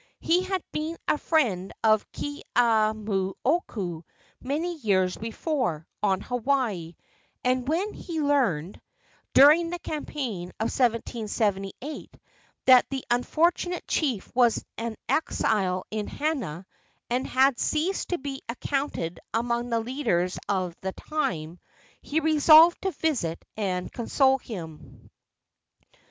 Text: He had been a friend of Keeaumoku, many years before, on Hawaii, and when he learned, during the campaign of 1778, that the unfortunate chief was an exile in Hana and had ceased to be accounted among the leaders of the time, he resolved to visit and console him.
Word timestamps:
He 0.19 0.41
had 0.41 0.63
been 0.71 0.97
a 1.07 1.19
friend 1.19 1.71
of 1.83 2.11
Keeaumoku, 2.11 4.01
many 4.41 4.75
years 4.77 5.15
before, 5.15 5.87
on 6.01 6.21
Hawaii, 6.21 6.95
and 7.43 7.67
when 7.67 7.93
he 7.93 8.19
learned, 8.19 8.81
during 9.35 9.69
the 9.69 9.77
campaign 9.77 10.49
of 10.59 10.73
1778, 10.75 12.17
that 12.65 12.89
the 12.89 13.05
unfortunate 13.11 13.87
chief 13.87 14.33
was 14.35 14.65
an 14.79 14.95
exile 15.07 15.83
in 15.91 16.07
Hana 16.07 16.65
and 17.11 17.27
had 17.27 17.59
ceased 17.59 18.09
to 18.09 18.17
be 18.17 18.41
accounted 18.49 19.19
among 19.35 19.69
the 19.69 19.81
leaders 19.81 20.39
of 20.49 20.75
the 20.81 20.93
time, 20.93 21.59
he 22.01 22.19
resolved 22.19 22.81
to 22.81 22.91
visit 22.91 23.45
and 23.55 23.91
console 23.91 24.39
him. 24.39 25.11